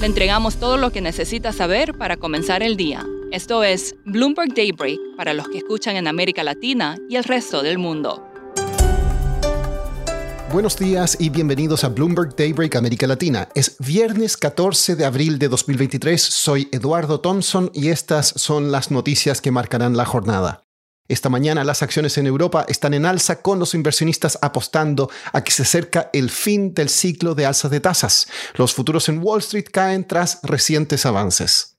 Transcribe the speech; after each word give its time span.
Le 0.00 0.06
entregamos 0.06 0.56
todo 0.56 0.78
lo 0.78 0.90
que 0.92 1.02
necesita 1.02 1.52
saber 1.52 1.92
para 1.92 2.16
comenzar 2.16 2.62
el 2.62 2.78
día. 2.78 3.06
Esto 3.32 3.62
es 3.62 3.96
Bloomberg 4.06 4.54
Daybreak 4.54 4.98
para 5.14 5.34
los 5.34 5.46
que 5.48 5.58
escuchan 5.58 5.94
en 5.94 6.08
América 6.08 6.42
Latina 6.42 6.96
y 7.10 7.16
el 7.16 7.24
resto 7.24 7.62
del 7.62 7.76
mundo. 7.76 8.26
Buenos 10.50 10.78
días 10.78 11.18
y 11.20 11.28
bienvenidos 11.28 11.84
a 11.84 11.90
Bloomberg 11.90 12.34
Daybreak 12.34 12.76
América 12.76 13.06
Latina. 13.06 13.50
Es 13.54 13.76
viernes 13.78 14.38
14 14.38 14.96
de 14.96 15.04
abril 15.04 15.38
de 15.38 15.48
2023. 15.48 16.20
Soy 16.20 16.68
Eduardo 16.72 17.20
Thompson 17.20 17.70
y 17.74 17.88
estas 17.88 18.32
son 18.36 18.72
las 18.72 18.90
noticias 18.90 19.42
que 19.42 19.50
marcarán 19.50 19.98
la 19.98 20.06
jornada. 20.06 20.64
Esta 21.10 21.28
mañana 21.28 21.64
las 21.64 21.82
acciones 21.82 22.16
en 22.18 22.28
Europa 22.28 22.64
están 22.68 22.94
en 22.94 23.04
alza 23.04 23.42
con 23.42 23.58
los 23.58 23.74
inversionistas 23.74 24.38
apostando 24.42 25.10
a 25.32 25.42
que 25.42 25.50
se 25.50 25.62
acerca 25.62 26.08
el 26.12 26.30
fin 26.30 26.72
del 26.72 26.88
ciclo 26.88 27.34
de 27.34 27.46
alzas 27.46 27.72
de 27.72 27.80
tasas. 27.80 28.28
Los 28.54 28.74
futuros 28.74 29.08
en 29.08 29.18
Wall 29.20 29.40
Street 29.40 29.66
caen 29.72 30.06
tras 30.06 30.38
recientes 30.44 31.04
avances. 31.06 31.78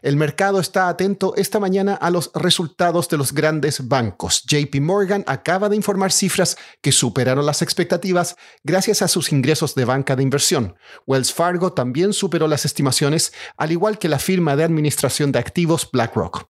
El 0.00 0.16
mercado 0.16 0.58
está 0.58 0.88
atento 0.88 1.34
esta 1.36 1.60
mañana 1.60 1.96
a 1.96 2.10
los 2.10 2.30
resultados 2.34 3.10
de 3.10 3.18
los 3.18 3.34
grandes 3.34 3.88
bancos. 3.88 4.42
JP 4.46 4.80
Morgan 4.80 5.22
acaba 5.26 5.68
de 5.68 5.76
informar 5.76 6.10
cifras 6.10 6.56
que 6.80 6.92
superaron 6.92 7.44
las 7.44 7.60
expectativas 7.60 8.36
gracias 8.64 9.02
a 9.02 9.08
sus 9.08 9.32
ingresos 9.32 9.74
de 9.74 9.84
banca 9.84 10.16
de 10.16 10.22
inversión. 10.22 10.76
Wells 11.06 11.34
Fargo 11.34 11.74
también 11.74 12.14
superó 12.14 12.48
las 12.48 12.64
estimaciones, 12.64 13.34
al 13.58 13.70
igual 13.70 13.98
que 13.98 14.08
la 14.08 14.18
firma 14.18 14.56
de 14.56 14.64
administración 14.64 15.30
de 15.30 15.40
activos 15.40 15.90
BlackRock. 15.92 16.51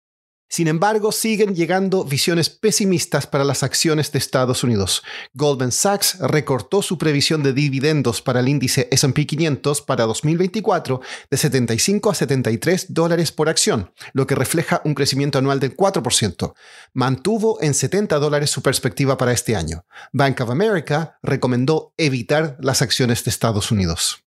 Sin 0.48 0.69
embargo, 0.69 1.11
siguen 1.11 1.55
llegando 1.55 2.05
visiones 2.05 2.48
pesimistas 2.48 3.27
para 3.27 3.45
las 3.45 3.62
acciones 3.62 4.12
de 4.12 4.19
Estados 4.19 4.62
Unidos. 4.62 5.03
Goldman 5.33 5.73
Sachs 5.73 6.19
recortó 6.20 6.83
su 6.83 6.97
previsión 6.97 7.42
de 7.42 7.53
dividendos 7.53 8.23
para 8.23 8.41
el 8.41 8.48
índice 8.48 8.89
SP 8.92 9.27
500 9.27 9.83
para 9.83 10.05
2024 10.05 11.01
de 11.31 11.36
75 11.36 12.11
a 12.11 12.14
73 12.14 12.95
dólares 12.95 13.33
por 13.33 13.48
acción, 13.48 13.92
lo 14.12 14.27
que 14.27 14.34
refleja 14.34 14.81
un 14.84 14.95
crecimiento 14.95 15.39
anual 15.39 15.61
del 15.61 15.77
4%. 15.77 16.55
Mantuvo 16.92 17.61
en 17.61 17.75
70 17.75 18.19
dólares 18.19 18.51
su 18.51 18.62
perspectiva 18.62 19.19
para 19.19 19.33
este 19.33 19.56
año. 19.56 19.86
Bank 20.12 20.41
of 20.41 20.51
America 20.51 21.19
recomendó 21.23 21.95
evitar 21.97 22.56
las 22.61 22.83
acciones 22.83 23.25
de 23.25 23.31
Estados 23.31 23.70
Unidos. 23.70 24.23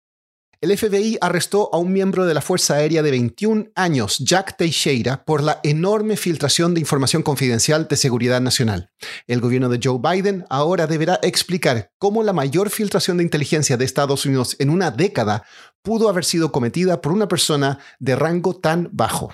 El 0.64 0.78
FBI 0.78 1.18
arrestó 1.20 1.70
a 1.74 1.78
un 1.78 1.92
miembro 1.92 2.26
de 2.26 2.34
la 2.34 2.40
Fuerza 2.40 2.76
Aérea 2.76 3.04
de 3.04 3.12
21 3.12 3.72
años, 3.76 4.20
Jack 4.20 4.56
Teixeira, 4.56 5.26
por 5.26 5.44
la 5.44 5.60
enorme 5.62 6.16
filtración 6.16 6.74
de 6.74 6.80
información 6.80 7.22
confidencial 7.22 7.90
de 7.90 7.98
seguridad 7.98 8.40
nacional. 8.40 8.90
El 9.28 9.42
gobierno 9.42 9.68
de 9.68 9.82
Joe 9.84 10.00
Biden 10.02 10.46
ahora 10.50 10.88
deberá 10.88 11.20
explicar 11.22 11.92
cómo 11.98 12.24
la 12.24 12.32
mayor 12.32 12.70
filtración 12.70 13.18
de 13.18 13.24
inteligencia 13.24 13.76
de 13.76 13.84
Estados 13.84 14.26
Unidos 14.26 14.56
en 14.58 14.70
una 14.70 14.90
década 14.90 15.44
pudo 15.82 16.08
haber 16.08 16.24
sido 16.24 16.54
cometida 16.54 17.02
por 17.02 17.12
una 17.12 17.28
persona 17.28 17.80
de 18.00 18.16
rango 18.16 18.56
tan 18.56 18.88
bajo. 18.94 19.34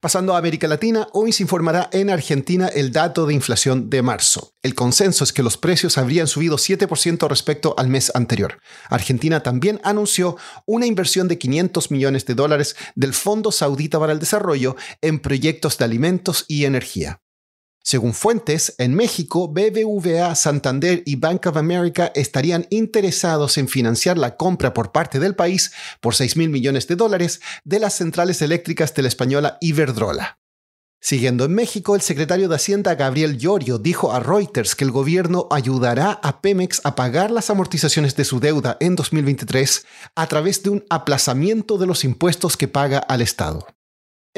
Pasando 0.00 0.32
a 0.32 0.38
América 0.38 0.68
Latina, 0.68 1.08
hoy 1.12 1.32
se 1.32 1.42
informará 1.42 1.90
en 1.92 2.08
Argentina 2.08 2.68
el 2.68 2.92
dato 2.92 3.26
de 3.26 3.34
inflación 3.34 3.90
de 3.90 4.00
marzo. 4.00 4.52
El 4.62 4.76
consenso 4.76 5.24
es 5.24 5.32
que 5.32 5.42
los 5.42 5.56
precios 5.56 5.98
habrían 5.98 6.28
subido 6.28 6.56
7% 6.56 7.28
respecto 7.28 7.74
al 7.76 7.88
mes 7.88 8.12
anterior. 8.14 8.60
Argentina 8.90 9.42
también 9.42 9.80
anunció 9.82 10.36
una 10.66 10.86
inversión 10.86 11.26
de 11.26 11.38
500 11.38 11.90
millones 11.90 12.26
de 12.26 12.36
dólares 12.36 12.76
del 12.94 13.12
Fondo 13.12 13.50
Saudita 13.50 13.98
para 13.98 14.12
el 14.12 14.20
Desarrollo 14.20 14.76
en 15.02 15.18
proyectos 15.18 15.78
de 15.78 15.86
alimentos 15.86 16.44
y 16.46 16.64
energía. 16.64 17.20
Según 17.90 18.12
fuentes, 18.12 18.74
en 18.76 18.94
México, 18.94 19.48
BBVA, 19.48 20.34
Santander 20.34 21.02
y 21.06 21.16
Bank 21.16 21.46
of 21.46 21.56
America 21.56 22.12
estarían 22.14 22.66
interesados 22.68 23.56
en 23.56 23.66
financiar 23.66 24.18
la 24.18 24.36
compra 24.36 24.74
por 24.74 24.92
parte 24.92 25.18
del 25.18 25.34
país 25.34 25.72
por 26.02 26.14
6 26.14 26.36
mil 26.36 26.50
millones 26.50 26.86
de 26.86 26.96
dólares 26.96 27.40
de 27.64 27.78
las 27.78 27.94
centrales 27.94 28.42
eléctricas 28.42 28.94
de 28.94 29.00
la 29.00 29.08
española 29.08 29.56
Iberdrola. 29.62 30.38
Siguiendo 31.00 31.46
en 31.46 31.54
México, 31.54 31.96
el 31.96 32.02
secretario 32.02 32.50
de 32.50 32.56
Hacienda 32.56 32.94
Gabriel 32.94 33.38
Llorio 33.38 33.78
dijo 33.78 34.12
a 34.12 34.20
Reuters 34.20 34.74
que 34.74 34.84
el 34.84 34.90
gobierno 34.90 35.48
ayudará 35.50 36.12
a 36.22 36.42
Pemex 36.42 36.82
a 36.84 36.94
pagar 36.94 37.30
las 37.30 37.48
amortizaciones 37.48 38.14
de 38.16 38.26
su 38.26 38.38
deuda 38.38 38.76
en 38.80 38.96
2023 38.96 39.86
a 40.14 40.26
través 40.26 40.62
de 40.62 40.68
un 40.68 40.84
aplazamiento 40.90 41.78
de 41.78 41.86
los 41.86 42.04
impuestos 42.04 42.58
que 42.58 42.68
paga 42.68 42.98
al 42.98 43.22
Estado. 43.22 43.66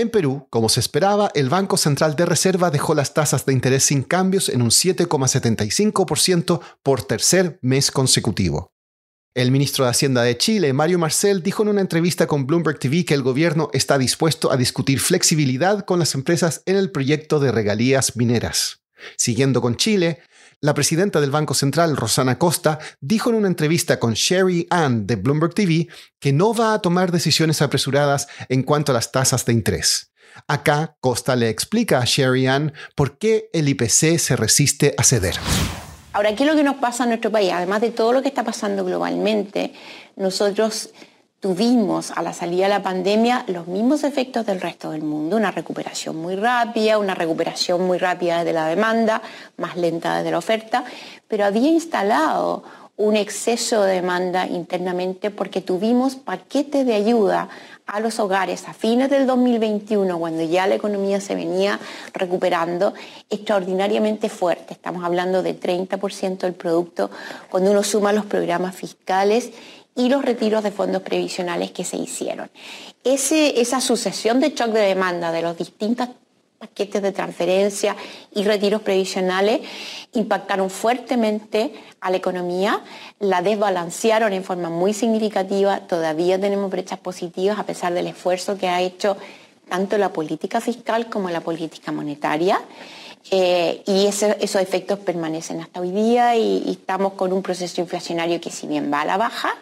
En 0.00 0.09
Perú, 0.09 0.47
como 0.49 0.71
se 0.71 0.81
esperaba, 0.81 1.31
el 1.34 1.50
Banco 1.50 1.77
Central 1.77 2.16
de 2.16 2.25
Reserva 2.25 2.71
dejó 2.71 2.94
las 2.94 3.12
tasas 3.12 3.44
de 3.44 3.53
interés 3.53 3.84
sin 3.84 4.03
cambios 4.03 4.49
en 4.49 4.62
un 4.62 4.71
7,75% 4.71 6.59
por 6.83 7.03
tercer 7.03 7.59
mes 7.61 7.91
consecutivo. 7.91 8.72
El 9.34 9.50
ministro 9.50 9.84
de 9.84 9.91
Hacienda 9.91 10.22
de 10.22 10.39
Chile, 10.39 10.72
Mario 10.72 10.99
Marcel, 10.99 11.43
dijo 11.43 11.65
en 11.65 11.69
una 11.69 11.83
entrevista 11.83 12.27
con 12.27 12.47
Bloomberg 12.47 12.78
TV 12.78 13.05
que 13.05 13.12
el 13.12 13.21
gobierno 13.21 13.69
está 13.75 13.99
dispuesto 13.99 14.50
a 14.50 14.56
discutir 14.56 15.00
flexibilidad 15.00 15.84
con 15.84 15.99
las 15.99 16.15
empresas 16.15 16.62
en 16.65 16.77
el 16.77 16.91
proyecto 16.91 17.39
de 17.39 17.53
regalías 17.53 18.16
mineras. 18.16 18.81
Siguiendo 19.19 19.60
con 19.60 19.77
Chile, 19.77 20.21
la 20.60 20.75
presidenta 20.75 21.21
del 21.21 21.31
Banco 21.31 21.54
Central, 21.54 21.97
Rosana 21.97 22.38
Costa, 22.38 22.78
dijo 23.00 23.31
en 23.31 23.37
una 23.37 23.48
entrevista 23.48 23.98
con 23.98 24.12
Sherry 24.12 24.66
Ann 24.71 25.06
de 25.06 25.16
Bloomberg 25.16 25.54
TV 25.54 25.88
que 26.19 26.32
no 26.32 26.53
va 26.53 26.75
a 26.75 26.82
tomar 26.82 27.12
decisiones 27.12 27.62
apresuradas 27.62 28.28
en 28.48 28.62
cuanto 28.62 28.93
a 28.93 28.94
las 28.94 29.10
tasas 29.10 29.47
de 29.47 29.54
interés. 29.54 30.12
Acá, 30.47 30.97
Costa 31.00 31.34
le 31.34 31.48
explica 31.48 31.98
a 31.98 32.04
Sherry 32.04 32.47
Ann 32.47 32.72
por 32.94 33.19
qué 33.19 33.48
el 33.53 33.69
IPC 33.69 34.19
se 34.19 34.37
resiste 34.37 34.94
a 34.97 35.03
ceder. 35.03 35.37
Ahora, 36.12 36.34
¿qué 36.34 36.44
es 36.44 36.50
lo 36.50 36.56
que 36.56 36.62
nos 36.62 36.77
pasa 36.77 37.04
en 37.04 37.10
nuestro 37.10 37.31
país? 37.31 37.53
Además 37.53 37.81
de 37.81 37.91
todo 37.91 38.12
lo 38.12 38.21
que 38.21 38.28
está 38.28 38.44
pasando 38.44 38.84
globalmente, 38.84 39.72
nosotros 40.16 40.91
tuvimos 41.41 42.11
a 42.11 42.23
la 42.23 42.34
salida 42.34 42.65
de 42.65 42.69
la 42.69 42.83
pandemia 42.83 43.45
los 43.49 43.67
mismos 43.67 44.05
efectos 44.05 44.45
del 44.45 44.61
resto 44.61 44.91
del 44.91 45.03
mundo, 45.03 45.37
una 45.37 45.51
recuperación 45.51 46.17
muy 46.17 46.37
rápida, 46.37 46.99
una 46.99 47.15
recuperación 47.15 47.87
muy 47.87 47.97
rápida 47.97 48.45
de 48.45 48.53
la 48.53 48.67
demanda, 48.67 49.23
más 49.56 49.77
lenta 49.77 50.23
de 50.23 50.31
la 50.31 50.39
oferta, 50.39 50.84
pero 51.27 51.47
había 51.47 51.71
instalado 51.71 52.62
un 52.99 53.17
exceso 53.17 53.83
de 53.83 53.95
demanda 53.95 54.47
internamente 54.47 55.31
porque 55.31 55.62
tuvimos 55.62 56.17
paquetes 56.17 56.84
de 56.84 56.93
ayuda 56.93 57.49
a 57.87 57.99
los 57.99 58.21
hogares 58.21 58.69
a 58.69 58.75
fines 58.75 59.09
del 59.09 59.27
2021, 59.27 60.19
cuando 60.19 60.43
ya 60.43 60.67
la 60.67 60.75
economía 60.75 61.21
se 61.21 61.34
venía 61.34 61.81
recuperando, 62.12 62.93
extraordinariamente 63.31 64.28
fuerte. 64.28 64.75
Estamos 64.75 65.03
hablando 65.03 65.43
de 65.43 65.59
30% 65.59 66.41
del 66.41 66.53
producto 66.53 67.11
cuando 67.49 67.71
uno 67.71 67.83
suma 67.83 68.12
los 68.12 68.27
programas 68.27 68.77
fiscales 68.77 69.51
y 69.95 70.09
los 70.09 70.25
retiros 70.25 70.62
de 70.62 70.71
fondos 70.71 71.03
previsionales 71.03 71.73
que 71.73 71.84
se 71.84 71.97
hicieron. 71.97 72.51
esa 73.05 73.81
sucesión 73.81 74.41
de 74.41 74.51
shock 74.51 74.71
de 74.71 74.81
demanda 74.81 75.33
de 75.33 75.43
los 75.43 75.56
distintos 75.56 76.09
paquetes 76.59 77.01
de 77.01 77.12
transferencia 77.12 77.97
y 78.34 78.45
retiros 78.45 78.83
previsionales 78.83 79.61
impactaron 80.12 80.69
fuertemente 80.69 81.73
a 82.03 82.11
la 82.11 82.19
economía, 82.19 82.83
la 83.19 83.41
desbalancearon 83.41 84.34
en 84.34 84.45
forma 84.45 84.69
muy 84.69 84.93
significativa, 84.93 85.87
todavía 85.87 86.39
tenemos 86.39 86.71
brechas 86.71 86.98
positivas 86.98 87.59
a 87.59 87.65
pesar 87.65 87.95
del 87.95 88.09
esfuerzo 88.09 88.59
que 88.59 88.69
ha 88.69 88.83
hecho 88.83 89.16
tanto 89.71 89.97
la 89.97 90.13
política 90.13 90.60
fiscal 90.60 91.09
como 91.09 91.31
la 91.31 91.41
política 91.41 91.92
monetaria. 91.92 92.60
Eh, 93.31 93.83
y 93.87 94.07
esos 94.07 94.63
efectos 94.63 94.99
permanecen 94.99 95.61
hasta 95.61 95.81
hoy 95.81 95.91
día 95.91 96.37
y, 96.37 96.71
estamos 96.71 97.13
con 97.15 97.33
un 97.33 97.43
proceso 97.43 97.81
inflacionario 97.81 98.41
que 98.41 98.51
si 98.51 98.67
bien 98.67 98.91
va 98.93 99.03
a 99.03 99.05
la 99.05 99.17
baja, 99.17 99.55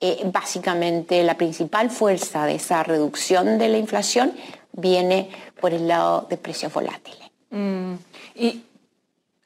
eh, 0.00 0.22
básicamente 0.32 1.22
la 1.22 1.36
principal 1.36 1.90
fuerza 1.90 2.46
de 2.46 2.56
esa 2.56 2.82
reducción 2.82 3.58
de 3.58 3.68
la 3.68 3.78
inflación 3.78 4.32
viene 4.72 5.30
por 5.60 5.72
el 5.72 5.88
lado 5.88 6.26
de 6.28 6.36
precios 6.36 6.72
volátiles. 6.72 7.30
Mm, 7.50 7.94
y 8.36 8.64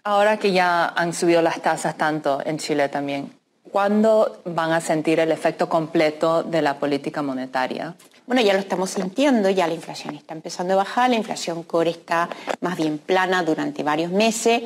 ahora 0.04 0.38
que 0.38 0.52
ya 0.52 0.86
han 0.86 1.12
subido 1.12 1.42
las 1.42 1.60
tasas 1.60 1.96
tanto 1.96 2.40
en 2.44 2.58
Chile 2.58 2.88
también, 2.88 3.37
¿cuándo 3.72 4.40
van 4.44 4.72
a 4.72 4.80
sentir 4.80 5.20
el 5.20 5.32
efecto 5.32 5.68
completo 5.68 6.42
de 6.42 6.62
la 6.62 6.78
política 6.78 7.22
monetaria? 7.22 7.94
Bueno, 8.26 8.42
ya 8.42 8.52
lo 8.52 8.58
estamos 8.58 8.90
sintiendo, 8.90 9.48
ya 9.48 9.66
la 9.66 9.74
inflación 9.74 10.14
está 10.14 10.34
empezando 10.34 10.74
a 10.74 10.76
bajar, 10.76 11.10
la 11.10 11.16
inflación 11.16 11.62
core 11.62 11.90
está 11.90 12.28
más 12.60 12.76
bien 12.76 12.98
plana 12.98 13.42
durante 13.42 13.82
varios 13.82 14.10
meses. 14.10 14.62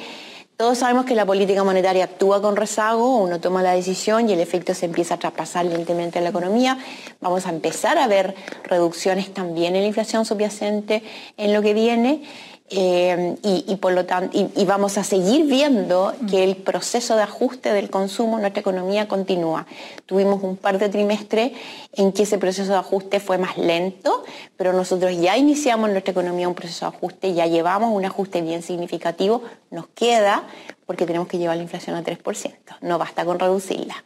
Todos 0.56 0.78
sabemos 0.78 1.06
que 1.06 1.14
la 1.14 1.24
política 1.24 1.64
monetaria 1.64 2.04
actúa 2.04 2.40
con 2.42 2.56
rezago, 2.56 3.18
uno 3.18 3.40
toma 3.40 3.62
la 3.62 3.72
decisión 3.72 4.28
y 4.28 4.32
el 4.32 4.40
efecto 4.40 4.74
se 4.74 4.86
empieza 4.86 5.14
a 5.14 5.18
traspasar 5.18 5.64
lentamente 5.64 6.18
en 6.18 6.24
la 6.24 6.30
economía. 6.30 6.78
Vamos 7.20 7.46
a 7.46 7.50
empezar 7.50 7.98
a 7.98 8.06
ver 8.06 8.34
reducciones 8.64 9.32
también 9.32 9.74
en 9.76 9.82
la 9.82 9.88
inflación 9.88 10.24
subyacente 10.24 11.02
en 11.36 11.52
lo 11.52 11.62
que 11.62 11.74
viene. 11.74 12.22
Eh, 12.70 13.36
y, 13.42 13.76
por 13.76 13.92
lo 13.92 14.06
tanto, 14.06 14.38
y, 14.38 14.64
vamos 14.64 14.96
a 14.96 15.04
seguir 15.04 15.44
viendo 15.44 16.14
que 16.30 16.42
el 16.42 16.56
proceso 16.56 17.16
de 17.16 17.22
ajuste 17.22 17.70
del 17.72 17.90
consumo 17.90 18.36
en 18.36 18.42
nuestra 18.42 18.60
economía 18.60 19.08
continúa. 19.08 19.66
Tuvimos 20.06 20.42
un 20.42 20.56
par 20.56 20.78
de 20.78 20.88
trimestres 20.88 21.52
en 21.92 22.12
que 22.12 22.22
ese 22.22 22.38
proceso 22.38 22.72
de 22.72 22.78
ajuste 22.78 23.20
fue 23.20 23.36
más 23.36 23.58
lento, 23.58 24.24
pero 24.56 24.72
nosotros 24.72 25.14
ya 25.20 25.36
iniciamos 25.36 25.88
en 25.88 25.92
nuestra 25.92 26.12
economía 26.12 26.48
un 26.48 26.54
proceso 26.54 26.88
de 26.90 26.96
ajuste, 26.96 27.34
ya 27.34 27.46
llevamos 27.46 27.94
un 27.94 28.06
ajuste 28.06 28.40
bien 28.40 28.62
significativo, 28.62 29.42
nos 29.70 29.88
queda 29.88 30.44
porque 30.86 31.04
tenemos 31.04 31.28
que 31.28 31.36
llevar 31.36 31.58
la 31.58 31.64
inflación 31.64 31.94
a 31.96 32.02
3%, 32.02 32.54
no 32.80 32.96
basta 32.96 33.26
con 33.26 33.38
reducirla. 33.38 34.02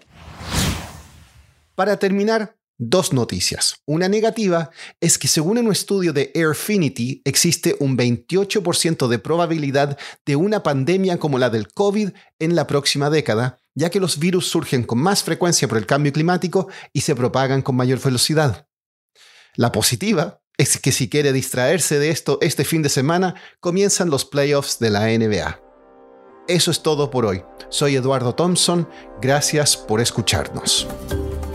Para 1.76 1.99
terminar, 1.99 2.56
Dos 2.78 3.14
noticias. 3.14 3.76
Una 3.87 4.06
negativa 4.06 4.70
es 5.00 5.17
que 5.17 5.28
según 5.28 5.56
un 5.56 5.73
estudio 5.73 6.12
de 6.12 6.31
Airfinity 6.34 7.23
existe 7.25 7.75
un 7.81 7.96
28% 7.96 9.08
de 9.08 9.19
probabilidad 9.19 9.99
de 10.26 10.37
una 10.37 10.62
pandemia 10.62 11.19
como 11.19 11.38
la 11.38 11.49
del 11.49 11.69
COVID 11.69 12.11
en 12.38 12.55
la 12.55 12.67
próxima 12.67 13.08
década, 13.08 13.58
ya 13.75 13.88
que 13.88 13.99
los 13.99 14.19
virus 14.19 14.49
surgen 14.49 14.84
con 14.84 14.99
más 14.99 15.23
frecuencia 15.23 15.69
por 15.69 15.78
el 15.78 15.87
cambio 15.87 16.12
climático 16.12 16.69
y 16.93 17.00
se 17.00 17.14
propagan 17.14 17.62
con 17.62 17.76
mayor 17.76 17.99
velocidad. 17.99 18.69
La 19.55 19.72
positiva 19.72 20.43
es 20.58 20.79
que 20.79 20.93
si 20.93 21.08
quiere 21.08 21.32
distraerse 21.32 21.99
de 21.99 22.11
esto 22.11 22.38
este 22.43 22.64
fin 22.67 22.82
de 22.82 22.90
semana, 22.90 23.37
comienzan 23.61 24.11
los 24.11 24.26
playoffs 24.26 24.79
de 24.79 24.90
la 24.90 25.06
NBA. 25.06 25.62
Eso 26.46 26.70
es 26.70 26.82
todo 26.82 27.11
por 27.11 27.25
hoy. 27.25 27.43
Soy 27.70 27.96
Eduardo 27.96 28.34
Thompson, 28.34 28.87
gracias 29.20 29.79
por 29.79 30.00
escucharnos. 30.00 30.87